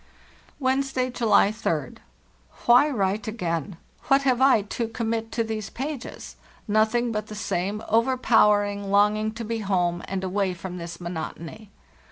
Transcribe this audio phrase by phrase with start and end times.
[0.59, 1.97] "Wednesday, July 3d.
[2.65, 3.77] Why write again?
[4.05, 6.35] What BY SLEDGE AND KAYAK 305 have I to commit to these pages?
[6.67, 11.69] Nothing but the same overpowering longing to be home and away from this monotony.